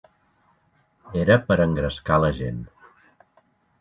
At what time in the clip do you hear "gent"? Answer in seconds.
2.39-2.67